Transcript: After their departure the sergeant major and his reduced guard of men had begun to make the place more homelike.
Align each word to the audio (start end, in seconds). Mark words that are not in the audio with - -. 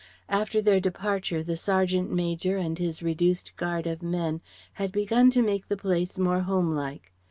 After 0.29 0.63
their 0.63 0.79
departure 0.79 1.43
the 1.43 1.55
sergeant 1.55 2.09
major 2.11 2.57
and 2.57 2.75
his 2.79 3.03
reduced 3.03 3.55
guard 3.55 3.85
of 3.85 4.01
men 4.01 4.41
had 4.81 4.91
begun 4.91 5.29
to 5.29 5.43
make 5.43 5.67
the 5.67 5.77
place 5.77 6.17
more 6.17 6.39
homelike. 6.39 7.11